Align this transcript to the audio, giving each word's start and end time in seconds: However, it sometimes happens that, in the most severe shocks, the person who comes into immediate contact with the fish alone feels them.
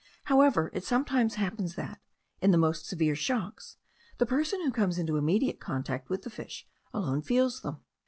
However, 0.23 0.71
it 0.73 0.83
sometimes 0.83 1.35
happens 1.35 1.75
that, 1.75 1.99
in 2.41 2.49
the 2.49 2.57
most 2.57 2.87
severe 2.87 3.13
shocks, 3.15 3.77
the 4.17 4.25
person 4.25 4.59
who 4.63 4.71
comes 4.71 4.97
into 4.97 5.15
immediate 5.15 5.59
contact 5.59 6.09
with 6.09 6.23
the 6.23 6.31
fish 6.31 6.67
alone 6.91 7.21
feels 7.21 7.61
them. 7.61 7.81